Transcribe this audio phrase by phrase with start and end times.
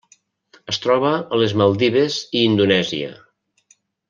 [0.71, 3.13] Es troba a les Maldives i Indonèsia.